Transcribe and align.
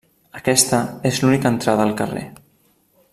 Aquesta 0.37 0.79
és 1.11 1.21
l'única 1.23 1.51
entrada 1.57 1.87
al 1.89 1.95
carrer. 2.03 2.25